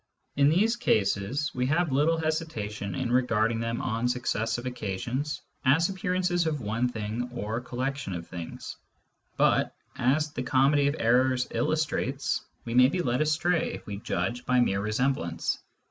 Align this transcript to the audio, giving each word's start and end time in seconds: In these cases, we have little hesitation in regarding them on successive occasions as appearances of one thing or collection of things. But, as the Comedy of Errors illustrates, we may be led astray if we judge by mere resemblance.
In 0.35 0.49
these 0.49 0.75
cases, 0.77 1.53
we 1.53 1.67
have 1.67 1.91
little 1.91 2.17
hesitation 2.17 2.95
in 2.95 3.11
regarding 3.11 3.59
them 3.59 3.83
on 3.83 4.07
successive 4.07 4.65
occasions 4.65 5.43
as 5.63 5.89
appearances 5.89 6.47
of 6.47 6.59
one 6.59 6.89
thing 6.89 7.29
or 7.31 7.61
collection 7.61 8.13
of 8.15 8.25
things. 8.25 8.77
But, 9.37 9.75
as 9.95 10.31
the 10.33 10.41
Comedy 10.41 10.87
of 10.87 10.95
Errors 10.97 11.47
illustrates, 11.51 12.43
we 12.65 12.73
may 12.73 12.87
be 12.89 13.03
led 13.03 13.21
astray 13.21 13.73
if 13.73 13.85
we 13.85 13.97
judge 13.97 14.43
by 14.43 14.59
mere 14.59 14.81
resemblance. 14.81 15.59